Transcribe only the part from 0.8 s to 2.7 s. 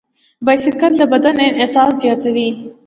د بدن انعطاف زیاتوي.